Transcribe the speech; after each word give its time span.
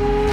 Música 0.00 0.25